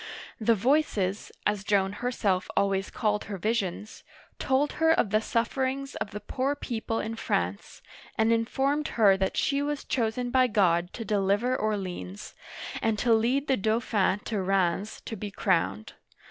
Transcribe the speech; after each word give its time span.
The" 0.39 0.55
voices," 0.71 1.31
as 1.45 1.63
Joan 1.63 1.91
herself 2.01 2.49
always 2.57 2.89
called 2.89 3.25
her 3.25 3.37
visions, 3.37 4.03
told 4.39 4.71
her 4.81 4.89
of 4.91 5.11
the 5.11 5.21
suf 5.21 5.53
ferings 5.53 5.93
of 5.97 6.09
the 6.09 6.19
poor 6.19 6.55
people 6.55 6.99
in 6.99 7.15
France, 7.15 7.83
and 8.17 8.33
informed 8.33 8.87
her 8.97 9.15
that 9.17 9.37
she 9.37 9.61
was 9.61 9.83
chosen 9.83 10.31
by 10.31 10.47
God 10.47 10.91
to 10.93 11.05
deliver 11.05 11.55
Orleans, 11.55 12.33
and 12.81 12.97
to 12.97 13.13
lead 13.13 13.45
the 13.45 13.57
Dauphin 13.57 14.21
to 14.25 14.41
Rheims 14.41 15.01
to 15.01 15.15
be 15.15 15.29
crowned. 15.29 15.93